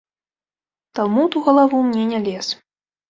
Талмуд 0.99 1.37
у 1.41 1.43
галаву 1.49 1.83
мне 1.91 2.03
не 2.15 2.19
лез. 2.29 2.47